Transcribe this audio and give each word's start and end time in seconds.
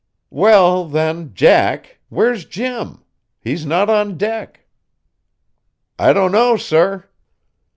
"Well, 0.31 0.85
then, 0.89 1.31
Jack, 1.35 1.99
where's 2.09 2.45
Jim? 2.45 3.03
He's 3.39 3.67
not 3.67 3.87
on 3.87 4.17
deck." 4.17 4.61
"I 5.99 6.11
don't 6.11 6.31
know, 6.31 6.57
sir." 6.57 7.07